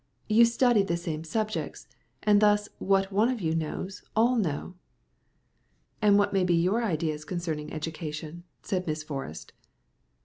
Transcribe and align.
You 0.27 0.45
study 0.45 0.81
the 0.81 0.97
same 0.97 1.23
subjects, 1.23 1.87
and 2.23 2.41
thus 2.41 2.67
what 2.79 3.11
one 3.11 3.29
of 3.29 3.39
you 3.39 3.53
knows, 3.53 4.01
all 4.15 4.35
know." 4.35 4.73
"And 6.01 6.17
what 6.17 6.33
may 6.33 6.43
be 6.43 6.55
your 6.55 6.83
ideas 6.83 7.23
concerning 7.23 7.71
education?" 7.71 8.43
said 8.63 8.87
Miss 8.87 9.03
Forrest. 9.03 9.53